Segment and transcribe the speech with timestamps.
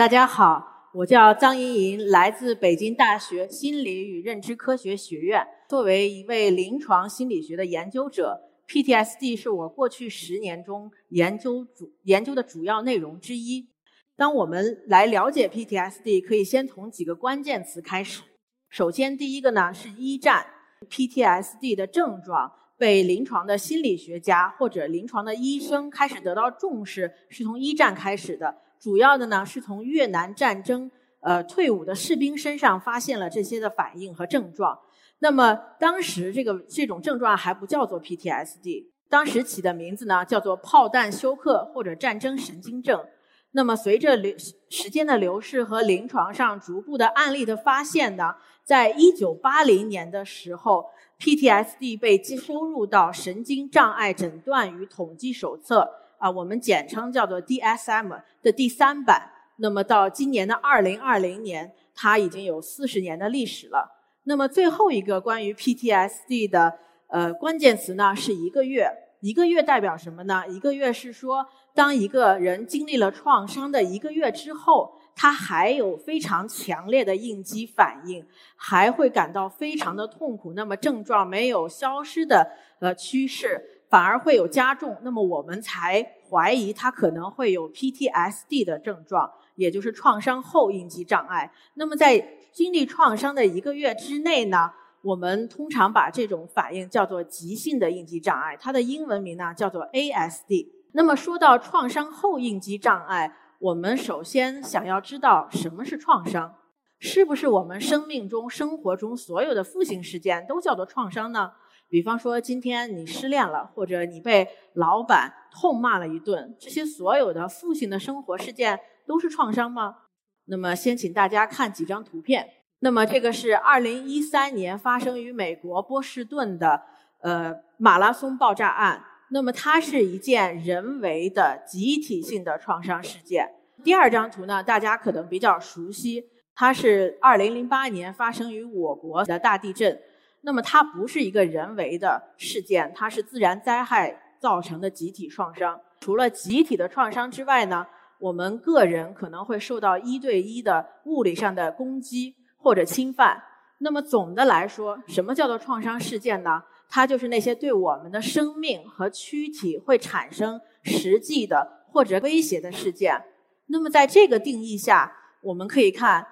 [0.00, 5.46] 大家好，我叫张莹莹，来自北京大学心理与认知科学学院。
[5.68, 13.68] 作为一位临床心理学的研究者，PTSD 是我过去十年中研究主研究的主要内容之一。
[14.16, 18.22] 当我们来了解 PTSD，可以先从几个关键词开始。
[18.70, 20.46] 首先，第一个呢是一战
[20.88, 28.62] ，PTSD 的症状被临床的心理学家或者临床的医生开始得到重视，是从一战开始的。
[28.80, 34.78] 主要的呢是从越南战争呃退伍的士兵身上发现了这些的反应和症状。
[35.18, 43.04] 那么当时这个这种症状还不叫做 PTSD，当时起的名字呢叫做炮弹休克或者战争神经症。
[43.52, 44.34] 那么随着流
[44.70, 50.86] 时间的流逝和临床上逐步的案例的发现呢，在一九八零年的时候
[51.18, 55.90] ，PTSD 被收入到神经障碍诊断与统计手册。
[56.20, 59.30] 啊，我们简称叫做 DSM 的第三版。
[59.56, 63.90] 那么到今年的二零二零年，它已经有四十年的历史了。
[64.24, 68.86] 那么最后一个关于 PTSD 的呃关键词呢，是一个月。
[69.20, 70.44] 一个月代表什么呢？
[70.48, 80.54] 一个月是说，当一个人经历了创伤的一个月之后，他还有非常强烈的应激反应，还会感到非常的痛苦。
[80.54, 83.79] 那么症状没有消失的呃趋势。
[83.90, 91.52] 反而会有加重，那么我们才怀疑他可能会有 PTSD 的症状，也就是创伤后应激障碍。
[91.74, 94.70] 那么在经历创伤的一个月之内呢，
[95.02, 100.68] 我们通常把这种反应叫做急性的应激障碍，它的英文名呢叫做 ASD。
[100.92, 106.54] 那么说到创伤后应激障碍，我们首先想要知道什么是创伤，
[107.00, 111.50] 是不是我们生命中、生活中所有的负性事件都叫做创伤呢？
[111.90, 118.78] 比方说，今天你失恋了，或者你被老板痛骂了一顿，这些所有的负性的生活事件
[119.08, 119.96] 都是创伤吗？
[120.44, 122.48] 那么，先请大家看几张图片。
[122.78, 126.80] 那么，这个是二零一三年发生于美国波士顿的
[127.22, 129.04] 呃马拉松爆炸案。
[129.32, 133.50] 那么，它是一件人为的集体性的创伤事件。
[133.82, 136.24] 第二张图呢，大家可能比较熟悉，
[136.54, 140.00] 它是二零零八年发生于我国的大地震。
[140.42, 145.78] 那么它不是一个人为的事件，它是自然灾害造成的集体创伤。
[146.00, 147.86] 除了集体的创伤之外呢，
[148.18, 153.42] 我们个人可能会受到一对一的物理上的攻击或者侵犯。
[153.78, 156.62] 那么总的来说，什么叫做创伤事件呢？
[156.88, 163.22] 它就是那些对我们的生命和躯体会产生实际的或者威胁的事件。
[163.66, 165.12] 那么在这个定义下，
[165.42, 166.26] 我们可以看。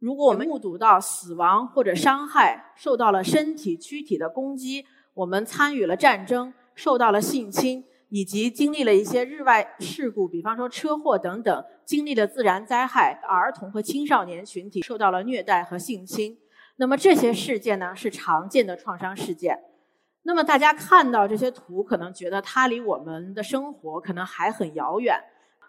[0.00, 16.38] 如果我们目睹到死亡或者伤害，受到了身体躯体的攻击，我们参与了战争，受到了性侵，以及经历了一些日外事故，比方说车祸等等，经历了自然灾害，儿童和青少年群体受到了虐待和性侵，
[16.76, 19.58] 那么这些事件呢是常见的创伤事件。
[20.22, 25.20] 那么大家看到这些图，可能觉得它离我们的生活可能还很遥远。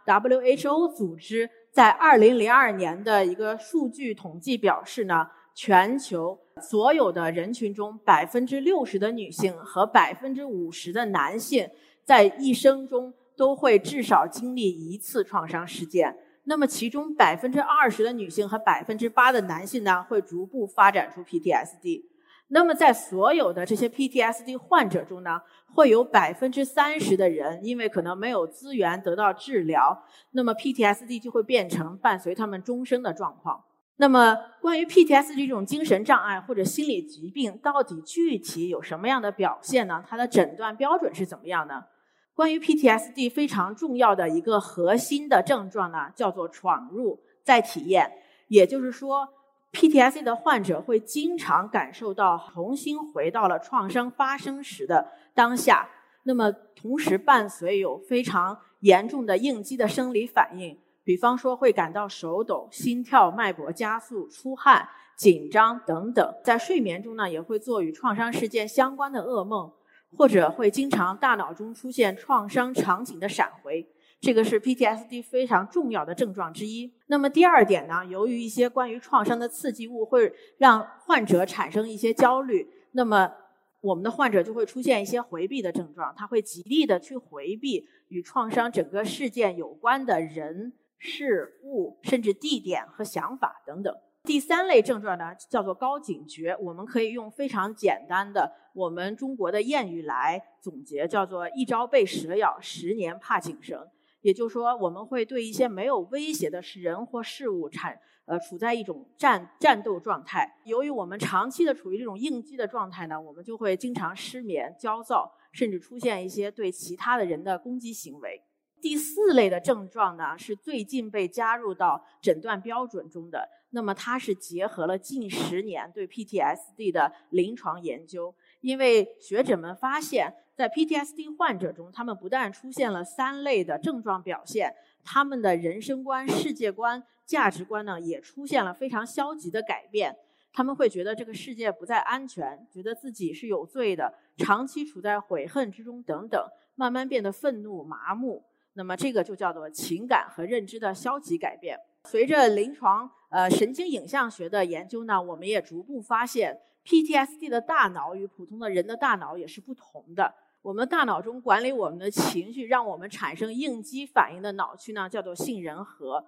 [0.05, 1.49] WHO 组织。
[1.71, 11.69] 在二零零二年的一个数据统计表示呢，全球所有的人群中，百分之六十的女性和百分之五十的男性，
[12.03, 16.13] 在一生中都会至少经历一次创伤事件。
[16.43, 22.03] 那么，其中百分之二十的女性和百分之八的男性呢，会逐步发展出 PTSD。
[22.53, 25.41] 那么，在所有的这些 PTSD 患者中呢，
[25.73, 33.63] 会有百分之三十的人因为可能没有资源得到治疗，那么 PTSD 就会变成伴随他们终生的状况。
[33.95, 40.03] 那么，关于 PTSD 这种精神障碍或者心理疾病，到底具体有什么样的表现呢？
[40.05, 41.85] 它的诊断标准是怎么样呢？
[42.33, 48.11] 关于 PTSD 非常重要的一个核心的症状呢，叫做闯入再体验，
[48.49, 49.29] 也就是说。
[49.73, 55.89] PTSD 的患者会经常感受到重新回到了创伤发生时的当下，
[56.23, 66.35] 那么同时伴随有非常严重的应激的生理反应，比方说会感到手抖、心跳、脉搏加速、出汗、紧张等等。
[66.43, 69.71] 在睡眠中呢，也会做与创伤事件相关的噩梦，
[70.17, 73.87] 或者会经常大脑中出现创伤场景的闪回。
[74.21, 76.93] 这个是 PTSD 非常重要的症状之一。
[77.07, 83.33] 那么第二点呢，由于一些关于创伤的刺激物会让患者产生一些焦虑，那么
[83.81, 93.91] 我们的患者就会出现一些回避的症状，他会极力的去回避与创伤整个事件有关的人、事物，甚至地点和想法等等。
[94.23, 103.83] 第三类症状呢，叫做高警觉，我们可以用非常简单的我们中国的谚语来总结，叫做“一朝被蛇咬，十年怕井绳”。
[104.21, 110.59] 也就是说，我们会对一些没有威胁的人或事物产呃处在一种战战斗状态。
[110.65, 118.41] 由于我们长期的处于这种应激的状态呢，我们就会经常失眠、焦躁，甚至出现一些对其他的人的攻击行为。
[118.79, 123.47] 第四类的症状呢，是最近被加入到诊断标准中的。
[123.71, 130.35] 那么它是结合了近十年对 PTSD 的临床研究，因为学者们发现。
[130.61, 134.71] 在 PTSD 患者中，他们不但出现了三类的症状表现，
[135.03, 140.15] 他们的人生观、世界观、价值观呢，也出现了非常消极的改变。
[140.53, 146.39] 他们会觉得这个世界不再安全，觉得自己是有罪的，长期处在悔恨之中等等，
[146.75, 148.43] 慢慢变得愤怒、麻木。
[148.73, 151.75] 那么这个就叫做情感和认知的消极改变。
[152.03, 156.55] 随着临床呃神经影像学的研究呢，我们也逐步发现
[156.85, 160.31] PTSD 的大脑与普通的人的大脑也是不同的。
[160.61, 166.23] 我们大脑中管理我们的情绪，让我们产生应激反应的脑区呢，叫做杏仁核。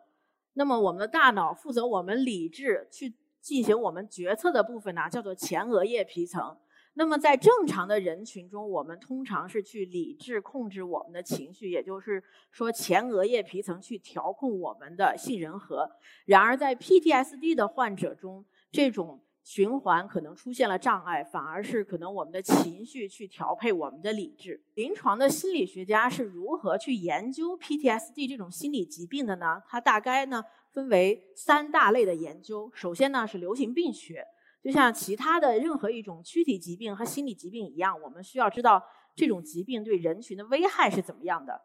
[0.54, 6.58] 那么，我们的大脑负责我们理智去进行我们决策的部分呢，叫做前额叶皮层。
[6.96, 15.90] 那么，在正常的人群中，我们通常是去理智控制我们的情绪，也就是说，前额叶皮层去调控我们的杏仁核。
[16.26, 24.64] 然而，在 PTSD 的患者中，这种循环可能出现了障碍，反而是可能我们的情绪去调配我们的理智。
[24.76, 29.62] 临床的心理学家是如何去研究 PTSD 这种心理疾病的呢？
[29.68, 30.42] 它大概呢
[30.72, 32.72] 分为三大类的研究。
[32.74, 34.26] 首先呢是流行病学，
[34.64, 38.82] 就像其他的任何一种躯体疾病和心理疾病一样，我们需要知道
[39.14, 41.62] 这种疾病对人群的危害是怎么样的。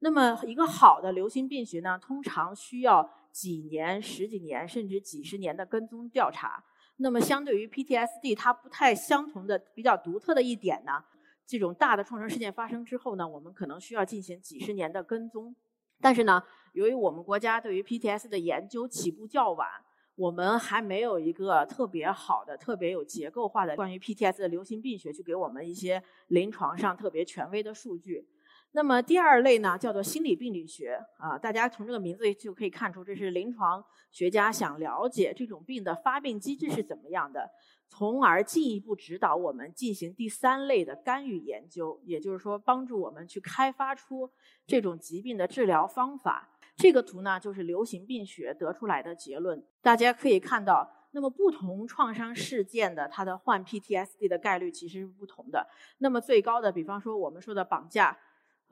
[0.00, 6.62] 那么一个好的流行病学呢，通常需要几年、十几年甚至几十年的跟踪调查。
[7.02, 11.02] 那么，相对于 PTSD，它不太相同的、比较独特的一点呢，
[11.44, 15.54] 这种大的创伤事件发生之后呢，我们可能需要进行几十年的跟踪。
[16.00, 16.40] 但是呢，
[16.74, 19.68] 由于我们国家对于 PTS 的研究起步较晚，
[20.14, 28.28] 我们还没有一个特别好的、特别有结构化的关于 PTS 的流行病学，去给我们一些临床上特别权威的数据。
[28.74, 37.50] 那么第二类呢，叫做心理病理学啊，大家从这个名字就可以看出，这是临床学家想了解这种病的发病机制是怎么样的，
[37.88, 44.30] 从而进一步指导我们进行第三类的干预研究，也就是说，帮助我们去开发出
[44.66, 46.48] 这种疾病的治疗方法。
[46.74, 49.62] 这个图呢，就是流行病学得出来的结论。
[49.82, 55.68] 大家可以看到，那么不同创伤事件的它的患 PTSD 的概率其实是不同的。
[55.98, 58.16] 那么最高的，比方说我们说的绑架。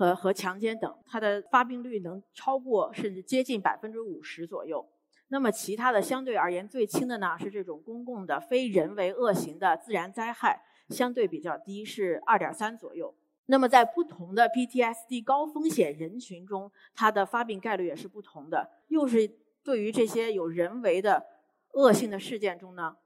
[0.00, 4.88] 和和强奸等，它的发病率能超过甚至接近百分之五十左右。
[5.28, 13.14] 那么其他的相对而言最轻的呢，是这种公共的非人为恶行的自然灾害，相对比较低，是二点三左右。
[13.44, 18.70] 那么在不同的 PTSD 高风险人群中，它的发病概率也是不同的。
[18.88, 19.30] 又是
[19.62, 21.26] 对于这些有人为的
[21.74, 22.96] 恶性的事件中呢，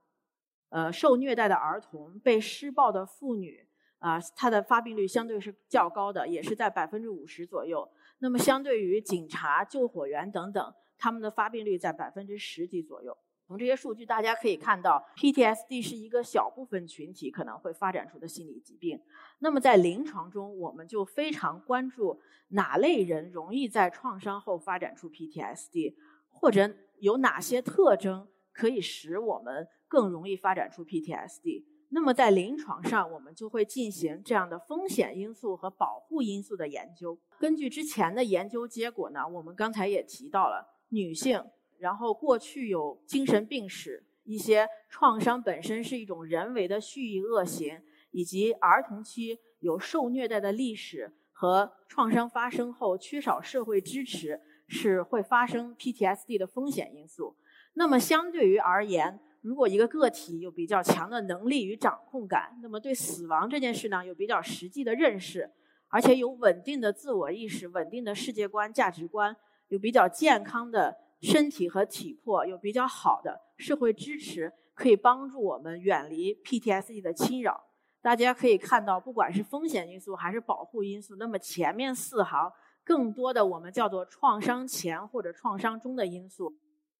[0.69, 3.67] 呃，受虐待的儿童、被施暴的妇女。
[3.99, 7.88] 啊，它的发病率相对是较高的，也是在百分之五十左右。
[8.19, 13.17] 那么，相对于警察、救火员等等，他们的发病率在百分之十几左右。
[13.46, 18.99] 从这些数据，大家可以看到，PTSD 是一个小部分群体可能会发展出的心理疾病。
[19.40, 22.18] 那么，在临床中，我们就非常关注
[22.49, 25.95] 哪类人容易在创伤后发展出 PTSD，
[26.30, 31.64] 或者有哪些特征可以使我们更容易发展出 PTSD。
[31.91, 37.19] 那么在临床上，我们就会进行这样的风险因素和保护因素的研究。
[37.38, 41.45] 根据之前的研究结果呢，我们刚才也提到了女性，
[41.79, 57.37] 然后过去有精神病史，一些创伤本身是一种人为的蓄意恶行，以及儿童期有受虐待的历史和创伤发生后缺少社会支持，是会发生 PTSD 的风险因素。
[57.75, 65.50] 那么相对于而言，如果一个个体有比较强的能力与掌控感，那么对死亡这件事呢有比较实际的认识，
[65.88, 69.36] 而且有稳定的自我意识、稳定的世界观、价值观，
[69.68, 77.64] 有比较健康的身体和体魄，有比较好的社会支持，可以帮助我们远离 PTSD 的侵扰。
[78.00, 82.50] 大家可以看到，不管是风险因素还是保护因素，那么前面四行
[82.82, 86.54] 更多的我们叫做创伤前或者创伤中的因素，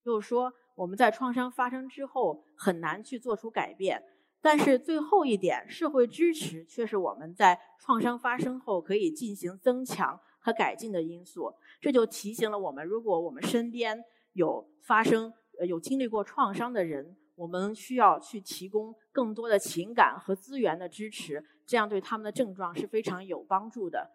[0.04, 0.52] 就是说。
[0.76, 4.02] 我们在创伤发生之后很难去做出改变，
[4.42, 11.54] 但是最后一点，社会支持却是我们在创伤发生后可以进行增强和改进的因素。
[11.80, 15.32] 这就提醒了我们，如果我们身边有发生、
[15.64, 24.11] 有经历过创伤的人，我们需要去提供更多的情感和资源的支持，这样对他们的症状是非常有帮助的。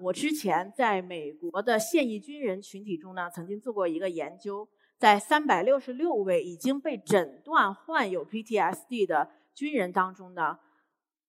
[0.00, 4.68] 我之前在美国的现役军人群体中呢，曾经做过一个研究，
[5.02, 10.60] 在三百六十六位已经被诊断患有 PTSD 的军人当中呢，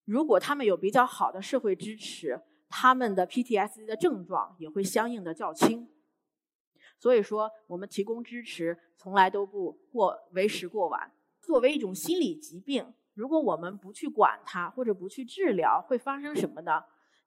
[0.05, 2.39] 如果他们有比较好的社会支持，
[2.69, 5.89] 他们的 PTSD 的症状也会相应的较轻。
[6.99, 11.11] 所以说，我们提供支持从来都不过为时过晚。
[11.41, 16.83] 作为一种心理疾病，如果我们不去管它或者不去治疗，会发生什么呢？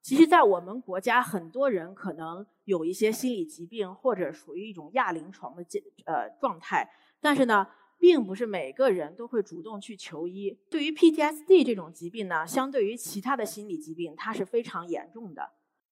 [0.07, 5.65] 其实，在我们国家，很多人可能有一些心理疾病，或者属于一种亚临床的
[6.05, 6.89] 呃状态，
[7.21, 7.67] 但是呢，
[7.99, 10.57] 并不是每个人都会主动去求医。
[10.71, 15.51] 对于 PTSD 这种疾病呢，相对于其他的心理疾病，它是非常严重的。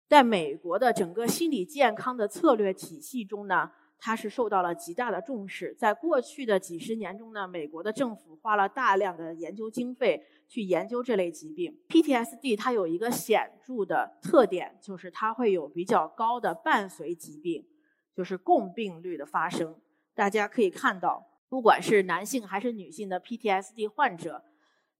[0.06, 3.70] 在美国的整个心理健康的策略体系中呢。
[4.04, 11.78] 它是受到了极大的重视，在过去的几十年中呢，美国的政府花了大量的研究经费去研究这类疾病。
[11.88, 17.64] PTSD 它有一个显著的特点，就是它会有比较高的伴随疾病，
[18.12, 19.78] 就是共病率的发生。
[20.16, 24.42] 大家可以看到，不管是男性还是女性的 PTSD 患者，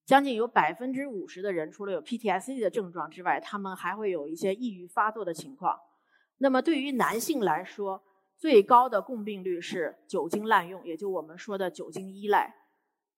[0.07, 5.77] 将近有百分之五十的人除了有 PTSD 的症状之外，他们还会有一些抑郁发作的情况。
[6.39, 8.01] 那么对于男性来说，
[8.43, 12.53] 最高的共病率是酒精滥用，也就我们说的酒精依赖。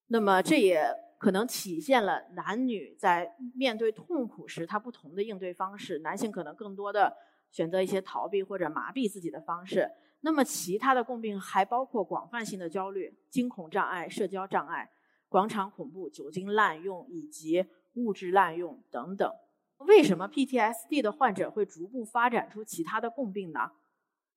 [0.08, 0.84] 那么这也
[1.16, 6.00] 可能体现了男女在面对痛苦时他不同的应对方式。
[6.00, 7.16] 男性可能更多的
[7.50, 9.90] 选择一些逃避或者麻痹自己的方式。
[10.20, 14.90] 那么其他的共病还包括广泛性的焦虑、惊恐障碍、社交障碍、
[15.30, 17.64] 广场恐怖、酒精滥用以及
[17.94, 19.32] 物质滥用等等。
[19.78, 23.70] 为什么 PTSD 的患者会逐步发展出其他的共病呢？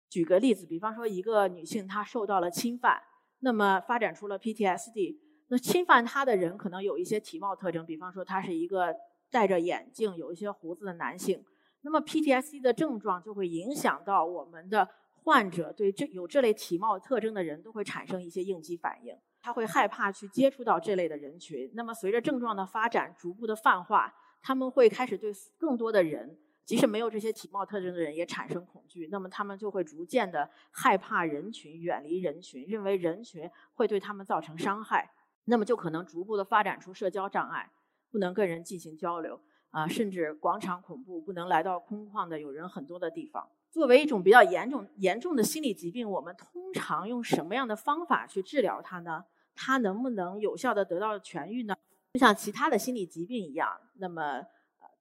[0.10, 3.02] 举个例子，比方说一个女性她受到了侵犯，
[3.40, 5.18] 那么发展出了 PTSD。
[5.50, 8.94] 那侵犯她的人可能有一些体貌特征，比方说他是一个
[9.32, 11.44] 戴着眼镜、有一些胡子的男性。
[11.82, 14.88] 那么 PTSD 的症状就会影响到我们的
[15.24, 21.72] 患者对这有这类体貌特征的人都会产生一些应激反应，他会害怕去接触到这类的人群。
[21.76, 26.38] 那么随着症状的发展，逐步的泛化，他们会开始对更多的人。
[26.68, 35.10] 即使没有这些体貌特征的人也产生恐惧，那么他们就会逐渐的害怕人群，远离人群，认为人群会对他们造成伤害，
[35.46, 37.72] 那么就可能逐步的发展出社交障碍，
[38.12, 43.48] 不能跟人进行交流啊，甚至广场恐怖，不能来到空旷的有人很多的地方。
[43.72, 49.24] 作为一种比较严重严重的心理疾病，我们通常用什么样的方法去治疗它呢？
[49.56, 51.74] 它能不能有效的得到痊愈呢？
[52.16, 54.46] 就像其他的心理疾病一样，那么。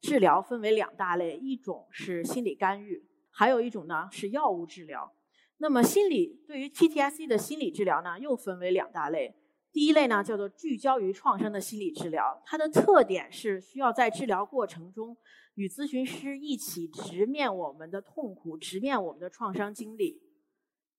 [0.00, 5.12] 治疗分为两大类，一种是心理干预，还有一种呢是药物治疗。
[5.58, 9.34] 那么心理对于 PTSD 的心理治疗呢，又分为两大类。
[9.72, 15.16] 第一类呢叫做聚焦于创伤的心理治疗，它的特点是需要在治疗过程中
[15.54, 20.22] 与咨询师一起直面我们的痛苦，直面我们的创伤经历。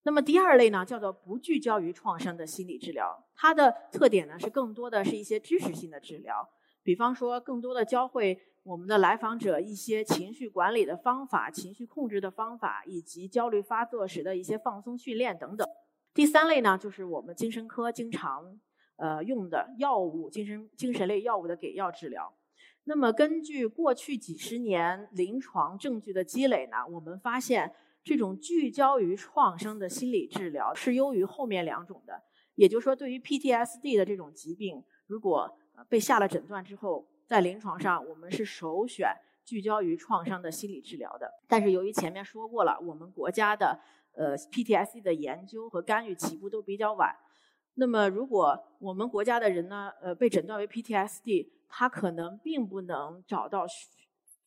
[0.04, 6.48] 那么第二类呢叫做不聚焦于创伤的心理治疗，它的特点呢是更多的是一些知识性的治疗，
[6.84, 8.40] 比方说更多的教会。
[8.68, 15.66] 我们的来访者一些情绪管理的方法、情绪控制的方法，以及焦虑发作时的一些放松训练等等。
[16.14, 18.60] 第三类呢，就是我们精神科经常
[18.98, 22.34] 呃用的药物，精神精神类药物的给药治疗。
[22.84, 32.22] 那么根据过去几十年临床证据的积累呢，我们发现这种聚焦于创伤的心理治疗是优于后面两种的。
[32.56, 35.58] 也就是说，对于 PTSD 的这种疾病，如果
[35.88, 41.30] 被下了诊断之后，在临床上，我们是首选聚焦于创伤的心理治疗的。
[41.46, 43.78] 但是由于前面说过了，我们国家的
[44.14, 47.14] 呃 PTSD 的研究和干预起步都比较晚。
[47.74, 53.66] 那么如果我们国家的人呢，呃被诊断为 PTSD，他可能并不能找到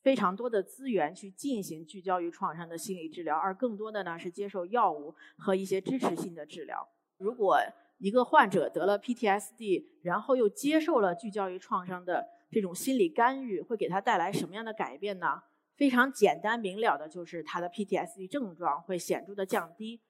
[0.03, 6.89] 非常多的资源去进行聚焦于创伤的心理治疗，而更多的呢是接受药物和一些支持性的治疗。
[7.19, 7.59] 如果
[7.99, 15.43] 一个患者得了 PTSD，然后又接受了聚焦于创伤的这种心理干预会给他带来什么样的改变呢？
[15.77, 20.01] 非常简单明了的就是他的 PTSD 症状会显著的降低，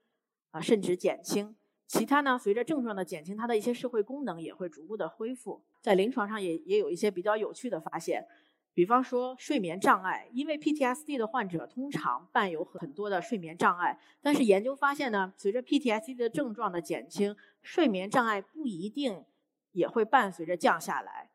[0.51, 1.55] 啊，甚至减轻。
[1.87, 5.63] 其他呢，随着症状的减轻，他的一些社会功能也会逐步的恢复。
[5.81, 8.27] 在临床上也也有一些比较有趣的发现，
[8.75, 19.25] 比方说睡眠障碍，因为 PTSD 的患者通常伴有很多的睡眠障碍，但是研究发现呢，随着 PTSD 的症状的减轻，睡眠障碍不一定
[19.73, 21.30] 也会伴随着降下来。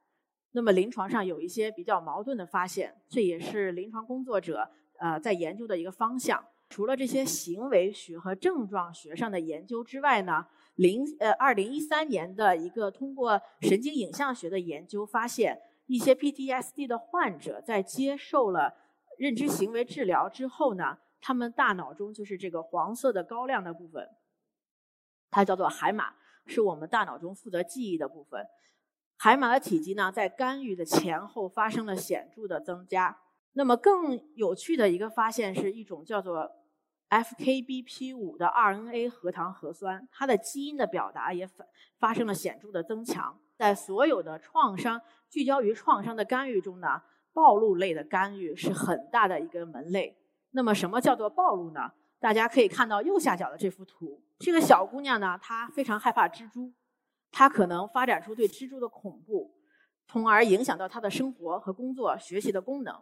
[0.56, 4.66] 那么临床上有一些比较矛盾的发现，这也是临床工作者
[4.98, 6.42] 呃在研究的一个方向。
[6.70, 18.74] 除了这些行为学和症状学上的研究之外呢，零呃二零一三年的一个通过神经影像学的研究发现，一些 PTSD 的患者在接受了
[19.18, 24.08] 认知行为治疗之后呢，他们大脑中就是这个黄色的高亮的部分，
[25.30, 26.14] 它叫做海马，
[26.46, 28.48] 是我们大脑中负责记忆的部分。
[29.18, 33.18] 海马的体积呢，在干预的前后发生了显著的增加。
[33.54, 36.52] 那么更有趣的一个发现是一种叫做
[37.10, 41.66] FKBP5 的 RNA 核糖核酸，它的基因的表达也发
[41.98, 43.40] 发生了显著的增强。
[43.56, 50.18] 在所有的创伤聚焦于创伤的干预中呢，暴露类的干预是很大的一个门类。
[50.52, 51.92] 那么什么叫做暴露呢？
[52.20, 56.74] 大家可以看到右下角的这幅图，这个小姑娘呢，她非常害怕蜘蛛。
[57.32, 59.53] 他可能发展出对蜘蛛的恐怖，
[60.08, 62.96] 从而影响到他的生活和工作、学习的功能。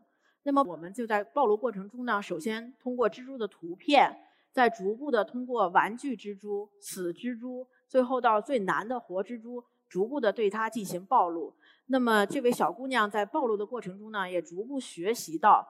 [0.43, 4.11] 那么，我们就在暴露过程中呢，首先通过蜘蛛的图片，
[4.51, 11.53] 再逐步的通过玩具蜘蛛、死蜘蛛，最后到最难的活蜘蛛，逐步的对它进行暴露。
[11.85, 15.65] 那么，这位小姑娘在暴露的过程中呢，也逐步学习到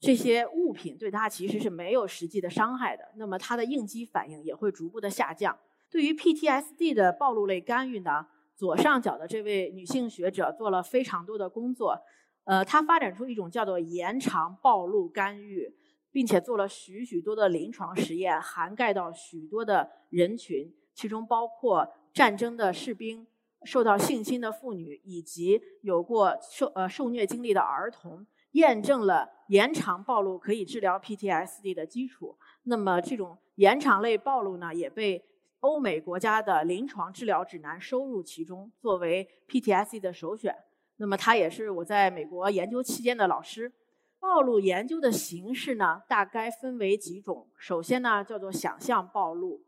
[0.00, 3.04] 这些物品对她其实是没有实际的伤害的。
[3.16, 5.58] 那么，她的应激反应也会逐步的下降。
[5.94, 11.96] 对于 PTSD 的暴露类干预呢，左上角的这位女性学者做了非常多的工作，
[12.42, 15.72] 呃，她发展出一种叫做延长暴露干预，
[16.10, 23.24] 并且做了许许多的临床实验，涵盖到许多的人群，其中包括战争的士兵、
[23.62, 32.36] 受到性侵的妇女以及有过受呃受虐经历的儿童，验证了延长暴露可以治疗 PTSD 的基础。
[32.64, 35.24] 那么这种延长类暴露呢，也被
[35.64, 40.54] 欧美国家的临床治疗指南收入其中，作为 PTSD 的首选。
[40.96, 43.72] 那么，他也是我在美国研究期间的老师。
[44.20, 47.48] 暴露研究的形式呢，大概分为几种。
[47.56, 49.62] 首先呢，叫做想象暴露。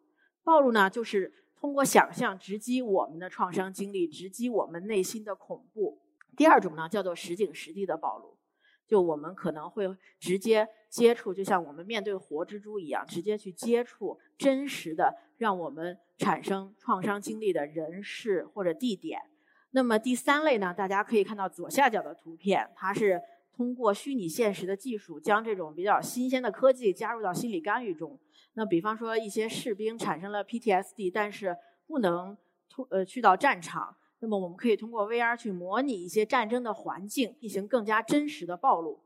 [0.44, 5.98] 暴露呢，就是通过想象直击我们的创伤经历，直击我们内心的恐怖。
[6.36, 8.36] 第二种呢，叫做实景实地的暴露，
[8.86, 15.14] 就我们可能会直接接触，就像我们面对活蜘蛛一样，直接去接触真实的。
[15.38, 19.20] 让我们产生创伤经历的人事或者地点。
[19.72, 20.72] 那么第三类呢？
[20.72, 23.20] 大家可以看到左下角的图片，它是
[23.54, 28.18] 通过虚拟现实的技术，将这种比较新鲜的科技加入到心理干预中。
[28.54, 32.36] 那比方说，一些士兵产生了 PTSD，但是不能
[32.70, 39.00] 突呃去到战场，那么我们可以通过 VR 去模拟一些战争的环境，进行更加真实的暴露。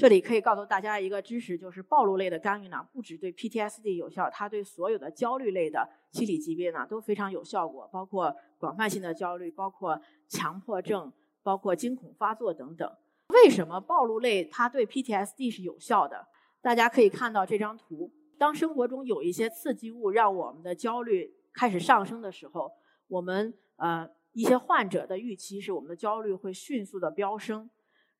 [0.00, 12.90] 这里可以告诉大家一个知识，就是暴露类的干预呢，不只对 PTSD 有效，它对所有的焦虑类的心理疾病呢都非常有效果，包括广泛性的焦虑，包括强迫症，包括惊恐发作等等。
[13.28, 16.26] 为什么暴露类它对 PTSD 是有效的？
[16.62, 22.72] 大家可以看到这张图，当生活中有一些刺激物让我们的焦虑开始上升的时候，
[23.06, 27.68] 我们呃一些患者的预期是我们的焦虑会迅速的飙升。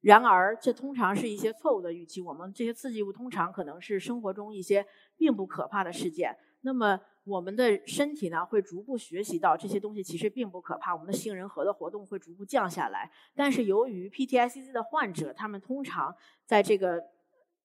[0.01, 2.21] 然而，这通常是一些错误的预期。
[2.21, 4.87] 我们这些刺激物通常可能是生活中一些
[5.17, 6.37] 并不可怕的事件。
[6.63, 10.95] 那么，我们的身体呢，会逐步学习到这些东西其实并不可怕。
[10.95, 13.11] 我们的杏仁核的活动会逐步降下来。
[13.35, 17.03] 但是，由于 PTSD 的患者，他们通常在这个。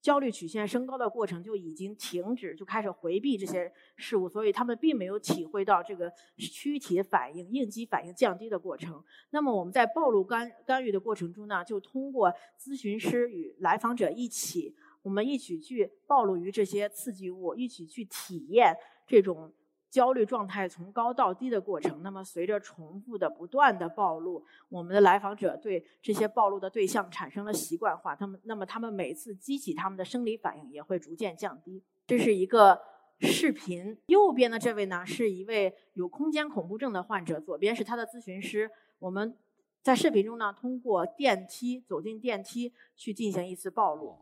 [0.06, 9.04] 焦虑曲线升高的过程就已经停止，就开始回避这些事物，所以他们并没有体会到这个躯体反应、应激反应降低的过程。
[9.32, 19.52] 那么我们在暴露干干预的过程中呢，就通过咨询师与来访者一起，我们一起去暴露于这些刺激物，一起去体验这种。
[19.96, 31.82] 焦虑状态从高到低的过程，那么随着重复的不断的暴露，我们的来访者对这些暴露的对象产生了习惯化，他们那么他们每次激起他们的生理反应也会逐渐降低。
[32.06, 32.78] 这是一个
[33.22, 38.70] 视频，右边的这位呢是一位有空间恐怖症的患者，左边是他的咨询师。
[39.00, 39.34] 我们
[39.82, 44.18] 在视频中呢通过电梯走进电梯去进行一次暴露。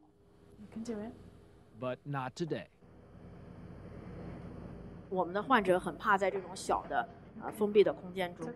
[0.59, 1.13] You can do it,
[1.81, 2.67] but not today.
[5.13, 7.08] 我们的患者很怕在这种小的、
[7.39, 8.52] 呃封闭的空间中。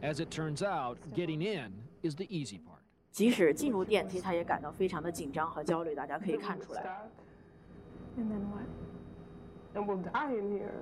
[0.00, 2.80] As it turns out, getting in is the easy part.
[3.10, 5.94] 即使进入电梯，他也感到非常的紧张和焦虑。
[5.94, 7.10] 大家可以看出来。
[8.16, 8.64] And then what?
[9.74, 10.72] And we'll die in here.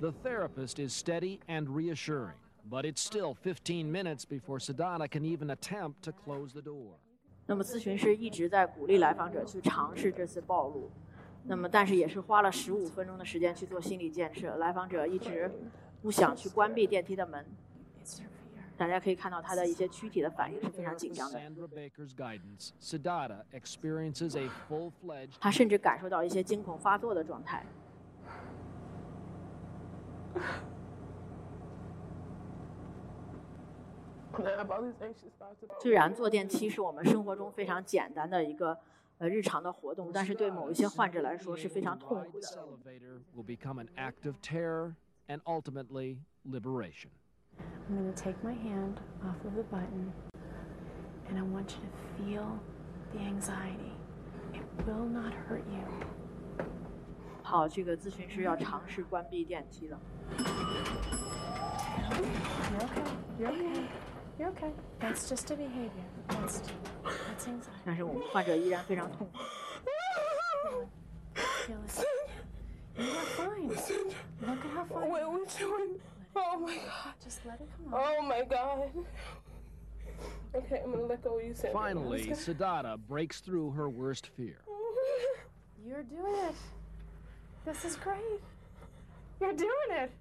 [0.00, 2.36] The therapist is steady and reassuring,
[2.68, 6.98] but it's still 15 minutes before Sadana can even attempt to close the door.
[7.46, 10.90] 那么咨询师一直在鼓励来访者去尝试这次暴露。
[11.48, 14.56] 那么，但是也是花了十五分钟的时间去做心理建设。
[14.56, 15.50] 来访者一直
[16.02, 17.46] 不想去关闭电梯的门，
[18.76, 21.40] 大家可以看到他的一些躯体的反应是非常紧张的。
[25.40, 27.64] 他甚至感受到一些惊恐发作的状态。
[35.80, 38.78] 虽然坐电梯是我们生活中非常简单的一个
[39.19, 42.47] 呃日常的活动，但是对某一些患者来说是非常痛苦的。
[43.35, 44.95] will become an act of terror
[45.27, 47.11] and ultimately liberation.
[47.87, 50.11] I'm going to take my hand off of the button
[51.29, 52.59] and I want you to feel
[53.13, 53.93] the anxiety.
[54.53, 55.85] It will not hurt you.
[57.43, 59.99] 好，这个咨询师要尝试关闭电梯了。
[62.69, 63.03] You're okay.
[63.39, 63.85] You're okay.
[64.39, 64.71] You're okay.
[64.99, 66.05] That's just a behavior.
[66.29, 66.61] That's,
[67.03, 67.81] that's anxiety.
[67.85, 69.37] 但是我们患者依然非常痛苦。
[71.67, 72.05] Feel it.
[72.97, 73.67] You are fine.
[73.67, 75.09] Look at how fine.
[75.09, 75.99] What are we doing?
[76.35, 77.13] Oh my god.
[77.23, 78.01] Just let it come out.
[78.03, 78.91] Oh my god.
[80.53, 81.79] Okay, I'm gonna let go of you, Sandra.
[81.79, 84.57] Finally, Siddhartha breaks through her worst fear.
[85.85, 86.55] You're doing it.
[87.65, 88.41] This is great.
[89.39, 90.11] You're doing it.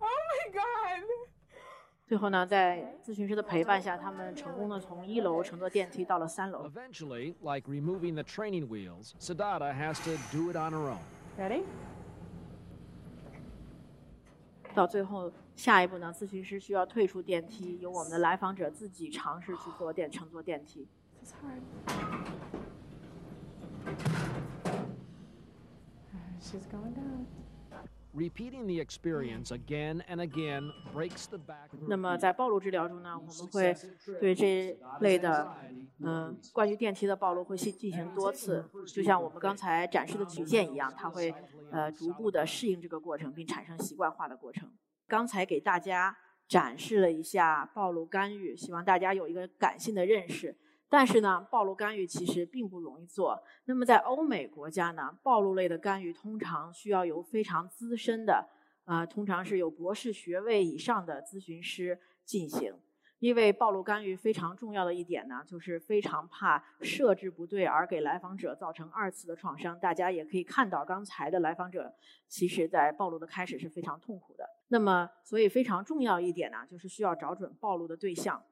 [0.00, 1.02] Oh my god.
[2.11, 6.69] 最后呢，在咨询师的陪伴下，他们成功的从一楼乘坐电梯到了三楼。
[6.69, 10.97] Eventually, like removing the training wheels, Siddhartha has to do it on her own.
[11.39, 11.63] Ready?
[14.75, 20.85] 到最后，下一步呢，咨询师需要退出电梯，由我们的来访者自己尝试去坐电乘坐电梯。
[21.23, 21.61] Is hard.
[26.41, 27.40] She's going down.
[28.13, 31.69] Repeating the experience again and again breaks the back.
[31.87, 33.73] 那么在暴露治疗中呢，我们会
[34.19, 35.55] 对这一类的，
[35.99, 41.33] 嗯、关于电梯的暴露会进进行多次，就像我们刚才展示的曲线一样，它会
[41.71, 44.69] 呃逐步的适应这个过程，并产生习惯化的过程。
[45.07, 46.17] 刚才给大家
[46.49, 50.53] 展示了一下暴露干预，希望大家有一个感性的认识。
[50.91, 53.41] 但是呢，暴露干预其实并不容易做。
[53.63, 58.49] 那么在欧美国家呢，暴露类的干预通常需要由非常资深的，
[58.83, 62.73] 啊、通常是有博士学位以上的咨询师进行。
[63.19, 69.79] 因为暴露干预非常重要的一点呢，就是非常怕设置不对而给来访者造成二次的创伤。
[69.79, 71.93] 大家也可以看到，刚才的来访者
[72.27, 74.49] 其实在暴露的开始是非常痛苦的。
[74.67, 78.43] 那么，所以非常重要一点呢，就是需要找准暴露的对象。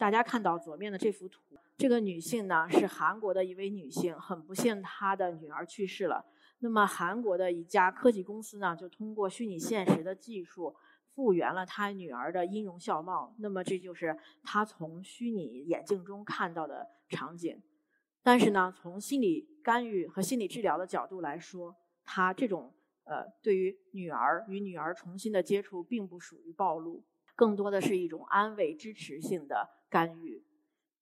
[0.00, 1.42] 大家看到左面的这幅图，
[1.76, 6.24] 这个女性呢是韩国的一位女性，很不幸她的女儿去世了。
[6.60, 10.74] 那么韩国的一家科技公司呢，就通过虚拟现实的技术
[11.14, 13.34] 复原了她女儿的音容笑貌。
[13.40, 17.60] 那么这就是她从虚拟眼镜中看到的场景。
[18.22, 22.72] 但是呢，从心理干预和心理治疗的角度来说，她这种
[23.04, 27.04] 呃对于女儿与女儿重新的接触，并不属于暴露，
[27.40, 30.44] 更多的是一种安慰支持性的干预。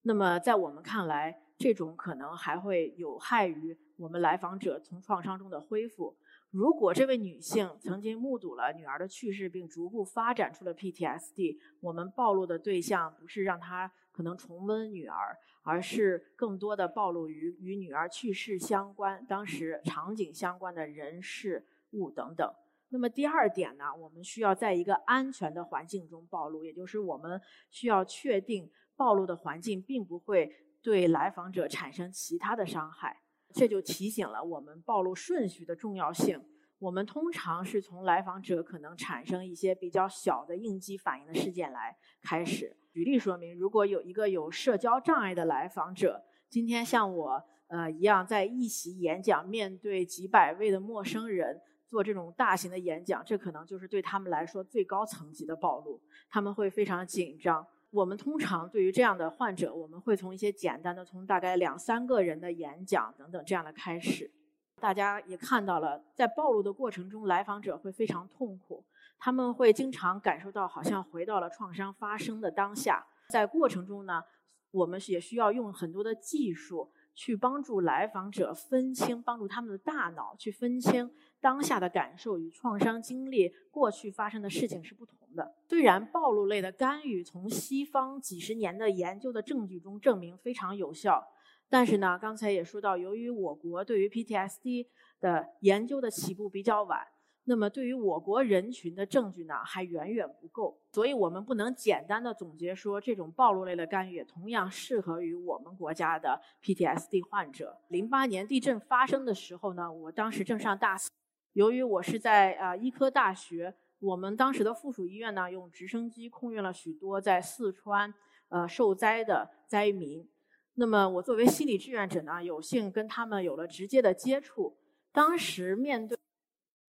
[0.02, 6.16] 那么在我们看来，这种可能还会有害于我们来访者从创伤中的恢复。
[6.52, 22.48] 如果这位女性曾经目睹了女儿的去世，并逐步发展出了 PTSD，我们暴露的对象不是让她可能重温女儿，而是更多的暴露于与女儿去世相关、当时场景相关的人事物等等。
[22.90, 30.50] 那么第二点呢，我们需要在一个安全的环境中暴露，也就是我们需要确定暴露的环境并不会
[30.82, 33.20] 对来访者产生其他的伤害。
[33.54, 36.42] 这就提醒了我们暴露顺序的重要性。
[36.78, 42.76] 我们通常是从来访者可能产生一些比较小的应激反应的事件来开始。
[42.92, 57.66] 举例说明，如果有一个有社交障碍的来访者，今天像我呃一样在一席演讲，面对几百位的陌生人做这种大型的演讲，这可能就是对他们来说最高层级的暴露，他们会非常紧张。
[57.90, 64.30] 我们通常对于这样的患者，我们会从一些简单的，从大概两三个人的演讲等等这样的开始。
[64.78, 68.84] 大家也看到了，在暴露的过程中，来访者会非常痛苦，
[69.18, 73.06] 他们会经常感受到好像回到了创伤发生的当下。
[73.30, 74.22] 在过程中呢，
[74.70, 85.56] 我们也需要用很多的技术去帮助来访者分清，帮助他们的大脑去分清当下的感受与创伤经历过去发生的事情是不同的。
[85.68, 91.26] 虽然暴露类的干预从西方几十年的研究的证据中证明非常有效。
[91.68, 94.86] 但是呢，刚才也说到，由于我国对于 PTSD
[95.18, 97.04] 的研究的起步比较晚，
[97.48, 107.78] 那么对于我国人群的证据呢还远远不够，所以我们不能简单的总结说这种暴露类的干预同样适合于我们国家的 PTSD 患者。
[107.88, 111.10] 零八年地震发生的时候呢，我当时正上大四，
[111.54, 118.12] 由于我是在啊医科大学，我们当时的附属医院呢用直升机空运了许多在四川
[118.50, 120.28] 呃受灾的灾民。
[120.74, 124.76] 那么我作为心理志愿者呢，有幸跟他们有了直接的接触。
[125.10, 126.16] 当时面对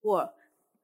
[0.01, 0.35] 过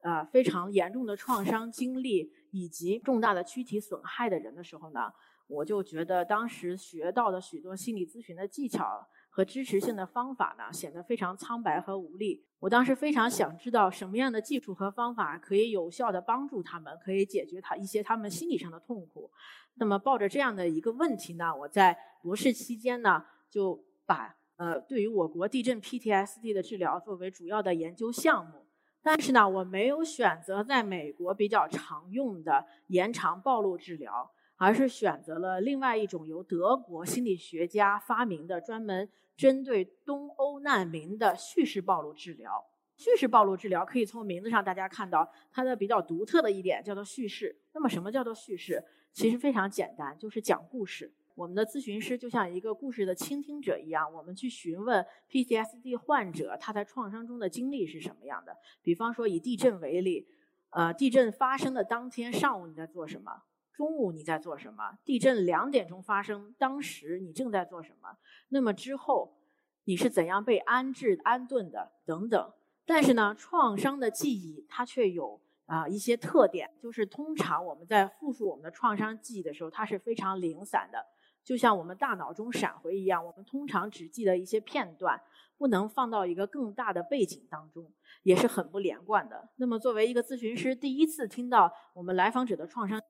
[0.06, 5.12] 呃非常严重的创伤经历以及重大的躯体损害的人的时候呢，
[5.48, 12.44] 我就觉得当时学到的许多心理咨询的技巧和支持性的方法呢，显得非常苍白和无力。
[12.60, 19.28] 我当时非常想知道什么样的技术和方法可以有效的帮助他们，可以解决他一些他们心理上的痛苦。
[19.74, 28.65] 那么抱着这样的一个问题呢，我在博士期间呢，就把呃对于我国地震 PTSD 的治疗作为主要的研究项目。
[29.06, 42.66] 但是呢，我没有选择在美国比较常用的延长暴露治疗，而是选择了另外一种由德国心理学家发明的专门针对东欧难民的叙事暴露治疗。
[42.96, 47.56] 叙事暴露治疗可以从名字上大家看到它的比较独特的一点叫做叙事。
[47.74, 48.82] 那么什么叫做叙事？
[49.12, 51.12] 其实非常简单，就是讲故事。
[51.36, 58.56] 我们的咨询师就像一个故事的倾听者一样，我们去询问 PTSD 患者他在创伤中的经历是什么样的。
[58.82, 60.26] 比方说以地震为例，
[60.70, 63.42] 呃，地震发生的当天上午你在做什么？
[63.74, 64.98] 中午你在做什么？
[65.04, 68.16] 地震两点钟发生，当时你正在做什么？
[68.48, 69.36] 那么之后
[69.84, 71.92] 你是怎样被安置安顿的？
[72.06, 72.52] 等等。
[72.86, 81.04] 但是呢，创伤的记忆它却有啊一些特点，就是通常我们在复述我们的创伤记忆的时候，它是非常零散的。
[81.46, 85.22] 就像我们大脑中闪回一样，我们通常只记得一些片段，
[85.56, 87.88] 不能放到一个更大的背景当中，
[88.24, 89.48] 也是很不连贯的。
[89.54, 93.00] 那么，作为一个咨询师，第一次听到我们来访者的创伤，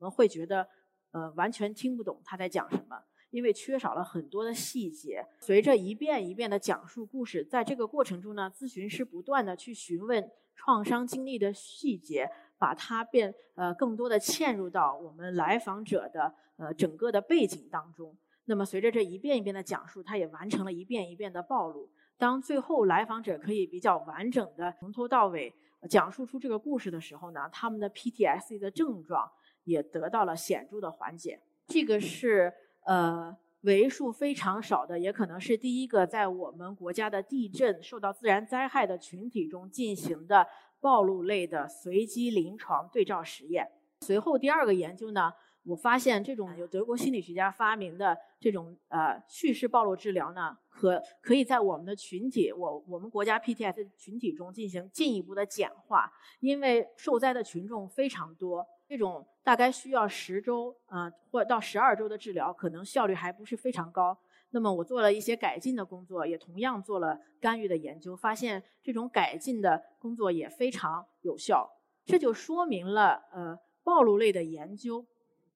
[0.00, 0.66] 我们会觉得，
[1.12, 5.24] 呃，完全听不懂他在讲什么，因为缺少了很多的细节。
[5.38, 12.28] 随着一遍一遍的讲述故事，在这个过程中呢，咨询师不断的去询问创伤经历的细节。
[12.64, 18.16] 把它变呃更多的嵌入到我们来访者的呃整个的背景当中。
[18.46, 21.90] 那么随着这一遍一遍的讲述，它也完成了一遍一遍的暴露。
[22.16, 25.54] 当最后来访者可以比较完整的从头到尾
[25.90, 29.30] 讲述出这个故事的时候呢，他们的 PTSD 的症状
[29.64, 31.38] 也得到了显著的缓解。
[31.66, 32.50] 这个是
[32.86, 40.46] 呃为数非常少的，也可能是第一个在我们国家的地震受到自然灾害的群体中进行的。
[40.84, 43.66] 暴露类的随机临床对照实验。
[44.02, 64.18] 随后第二个研究呢，我发现这种由德国心理学家发明的这种呃叙事暴露治疗呢，可可以在我们的群体，我我们国家 PTS 群体中进行进一步的简化，因为受灾的群众非常多，这种大概需要十周啊或到十二周的治疗，可能效率还不是非常高。
[64.54, 71.68] 那么我做了一些改进的工作，也同样做了干预的研究，发现这种改进的工作也非常有效。
[72.04, 75.04] 这就说明了，呃，暴露类的研究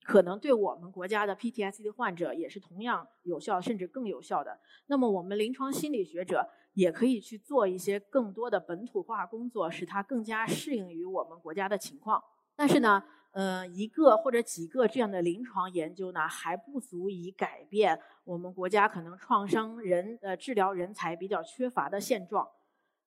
[0.02, 4.58] 可能对我们国家的 PTSD 患者也是同样有效，甚至更有效的。
[4.88, 12.20] 那么我们临床心理学者也可以去做一些更多的本土化工作，使它更加适应于我们国家的情况。
[12.56, 13.04] 但是呢？
[13.32, 22.48] 呃，一个或者几个这样的临床研究呢，还不足以改变我们国家可能创伤人呃治疗人才比较缺乏的现状。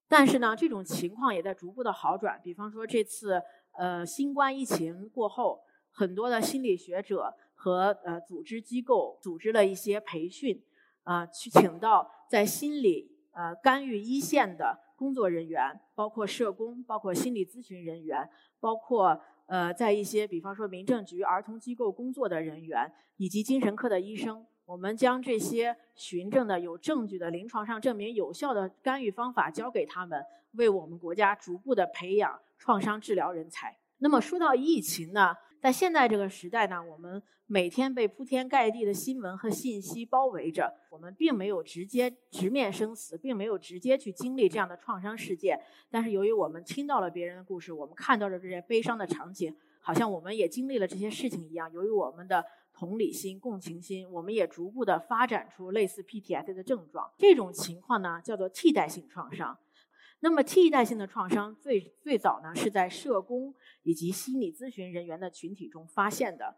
[0.07, 2.39] 但是呢，这种情况也在逐步的好转。
[2.43, 10.63] 比方说，这次呃新冠疫情过后，很多的心理学者和呃组织机构组织了一些培训，
[11.03, 18.29] 啊，去请到在心理呃干预一线的工作人员，包括社工，包括心理咨询人员，
[18.59, 19.19] 包括。
[19.51, 33.75] 呃，在一些比方说民政局、儿童机构工作的人员，以及精神科的医生，我们将这些循证的、有证据的、临床上证明有效的干预方法交给他们，为我们国家逐步的培养创伤治疗人才。
[33.97, 35.35] 那么说到疫情呢？
[35.61, 45.61] 在现在这个时代呢，我们每天被铺天盖地的新闻和信息包围着，我们并没有直接直面生死，并没有直接去经历这样的创伤事件。
[45.91, 51.71] 但是由于我们听到了别人的故事，我们看到了这些悲伤的场景，好像我们也经历了这些事情一样。
[51.71, 52.43] 由于我们的
[52.73, 57.11] 同理心、共情心，我们也逐步的发展出类似 PTSD 的症状。
[57.19, 59.55] 这种情况呢，叫做替代性创伤。
[60.21, 63.53] 那么替代性的创伤最最早呢是在社工
[63.83, 66.55] 以及心理咨询人员的群体中发现的。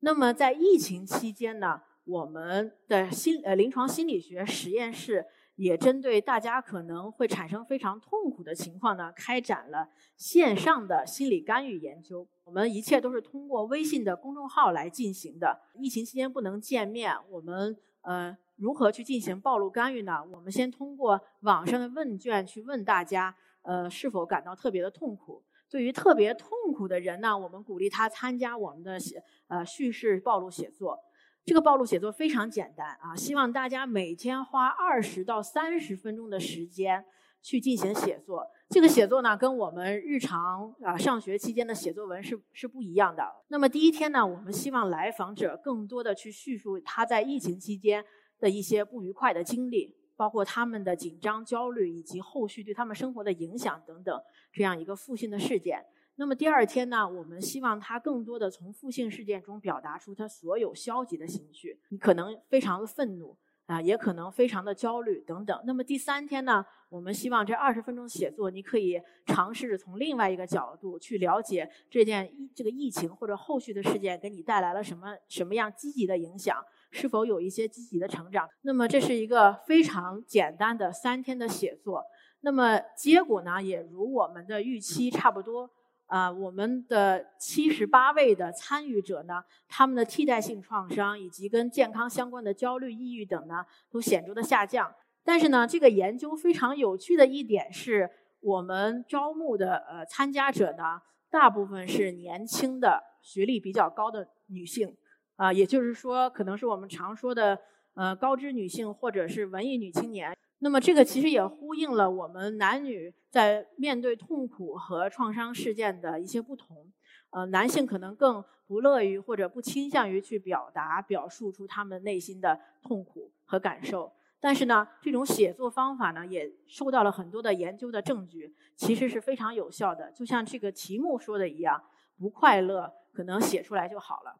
[0.00, 5.24] 那么在疫情期间呢，我们的心呃临床心理学实验室
[5.56, 12.26] 也针对大家可能会产生非常痛苦的情况呢，开展了线上的心理干预研究。
[12.44, 15.60] 我们一切都是通过微信的公众号来进行的。
[15.74, 18.36] 疫情期间不能见面，我们呃。
[18.56, 20.22] 如何去进行暴露干预呢？
[20.30, 25.42] 我们先通过网上的问卷去问大家，呃，是否感到特别的痛苦？
[25.68, 30.96] 对于特别痛苦的人呢，我们鼓励他参加我们的写呃叙事暴露写作。
[31.44, 37.04] 这个暴露写作非常简单啊，希望大家每天花二十到三十分钟的时间
[37.42, 38.46] 去进行写作。
[38.70, 43.22] 这个写作呢，跟我们日常啊上学期间的写作文是是不一样的。
[43.48, 48.02] 那么第一天呢，我们希望来访者更多的去叙述他在疫情期间
[48.40, 55.84] 的一些不愉快的经历，包括他们的紧张、焦虑以及后续对他们生活的影响等等这样一个负性的事件。
[56.16, 63.36] 那么第二天呢，我们希望他更多的从负性事件中表达出他所有消极的情绪，你可能非常的愤怒。
[63.72, 65.58] 啊，也可能非常的焦虑等等。
[65.64, 78.48] 那么第三天呢，我们希望这二十分钟写作，你可以尝试着从另外一个角度去了解这件这个疫情或者后续的事件给你带来了什么什么样积极的影响，是否有一些积极的成长。
[78.62, 82.04] 那么这是一个非常简单的三天的写作。
[82.40, 85.70] 那么结果呢，也如我们的预期差不多。
[86.12, 94.94] 啊，我们的七十八位的参与者呢，他们的替代性创伤以及跟健康相关的焦虑、抑郁等呢，都显著的下降。
[95.24, 104.94] 但是呢，这个研究非常有趣的一点是，我们招募的呃参加者呢，大部分是年轻的、学历比较高的女性，
[105.36, 107.58] 啊，也就是说，可能是我们常说的
[107.94, 110.36] 呃高知女性或者是文艺女青年。
[110.64, 116.86] 那么这个其实也呼应了我们男女在面对痛苦和创伤事件的一些不同。
[117.30, 124.12] 呃，男性可能更不乐于或者不倾向于去表达、表述出他们内心的痛苦和感受。
[124.38, 130.12] 但是呢，这种写作方法呢，也受到了很多的研究的证据，其实是非常有效的。
[130.12, 131.82] 就像这个题目说的一样，
[132.20, 134.36] 不快乐可能写出来就好了。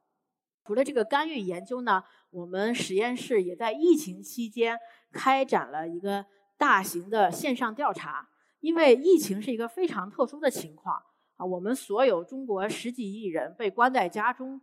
[0.64, 4.79] 除了这个干预研究呢，我们实验室也在疫情期间
[5.12, 6.25] 开展了一个
[6.57, 8.29] 大型的线上调查。
[8.61, 11.03] 因为疫情是一个非常特殊的情况
[11.37, 14.61] 啊，我们所有中国十几亿人被关在家中，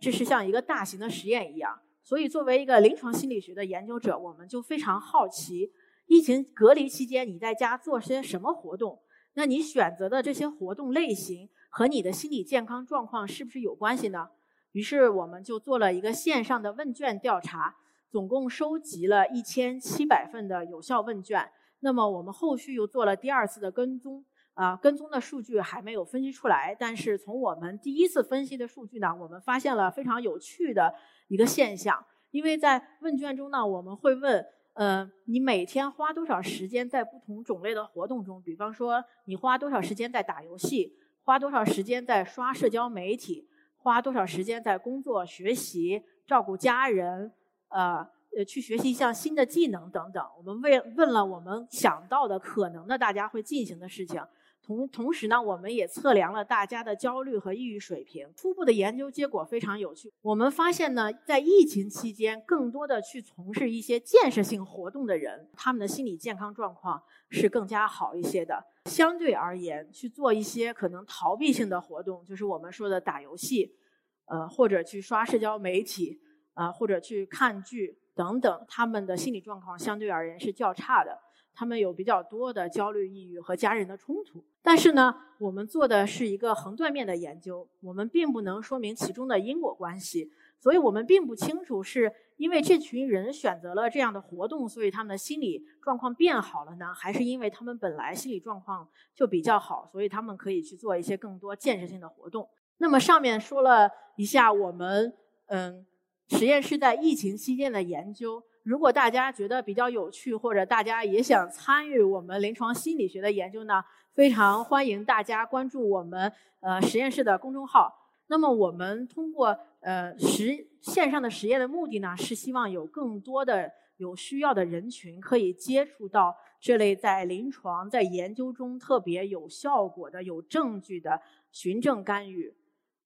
[0.00, 1.78] 这是像一个大型的实验一样。
[2.02, 5.70] 所以，作为一个临床心理学的研究者，我们就非常好奇，
[6.06, 9.00] 疫情隔离期间你在家做些什么活动？
[9.34, 14.30] 那你选择的这些活动类型和你的心理健康状况是不是有关系呢？
[14.76, 17.74] 于是我们就做了一个线上的问卷调查，
[18.10, 21.48] 总共收集了一千七百份的有效问卷。
[21.80, 26.76] 那么我们后续又做了第二次的跟踪，啊，跟踪的数据还没有分析出来。
[26.78, 30.92] 但是从我们第一次分析的数据呢，我们发现了非常有趣的
[31.28, 32.04] 一个现象。
[32.30, 38.42] 因为在问卷中呢，我们会问，呃，你每天花多少时间在不同种类的活动中？
[38.42, 40.92] 比方说，你花多少时间在打游戏？
[41.24, 43.48] 花多少时间在刷社交媒体？
[43.86, 47.30] 花多少时间在工作、学习、照顾家人，
[47.68, 48.04] 呃
[48.36, 50.20] 呃，去学习一项新的技能等等。
[50.36, 54.20] 我们问问了我们想到的可能的大家会进行的事情，
[54.66, 58.28] 同同时呢，我们也测量了大家的焦虑和抑郁水平。
[58.34, 67.00] 初步的研究结果非常有趣，我们发现呢，在疫情期间，更多的去从事一些建设性活动的人，他们的心理健康状况
[67.30, 68.64] 是更加好一些的。
[68.86, 73.76] 相对而言，去做一些可能逃避性的活动，就是我们说的打游戏，
[74.24, 76.20] 呃，或者去刷社交媒体，
[76.54, 81.20] 啊，或者去看剧等等，他们的心理状况相对而言是较差的。
[81.56, 84.44] 他们有比较多的焦虑、抑郁和家人的冲突。
[84.62, 92.12] 但是呢，我们做的是一个横断面的研究，我们并不能说明其中的因果关系，所以我们并不清楚是。
[92.36, 96.92] 因为这群人选择了这样的活动，所以他们的心理状况变好了呢？
[96.92, 102.46] 还是因为他们本来心理状况就比较好，所以他们可以去做一些更多建设性的活动？
[102.76, 105.14] 那么上面说了一下我们
[105.46, 105.86] 嗯
[106.28, 108.42] 实验室在疫情期间的研究。
[108.66, 113.74] 如果大家觉得比较有趣，或者大家也想参与我们临床心理学的研究呢，
[114.12, 117.94] 非常欢迎大家关注我们呃实验室的公众号。
[118.26, 131.20] 那么我们通过呃实线上的实验的目的呢，是希望有更多的有需要的人群可以接触到这类在临床在研究中特别有效果的、有证据的
[131.52, 132.52] 循证干预。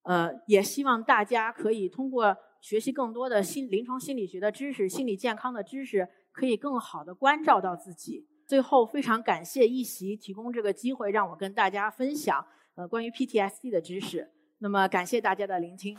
[0.01, 8.27] 呃，也希望大家可以通过学习更多的心临床心理学的知识、心理健康的知识，可以更好的关照到自己。
[8.47, 14.31] 最后，非常感谢一席提供这个机会，让我跟大家分享呃关于 PTSD 的知识。
[14.59, 15.97] 那么，感谢大家的聆听。